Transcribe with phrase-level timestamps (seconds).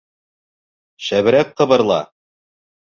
[1.09, 2.03] Шәберәк ҡыбырла!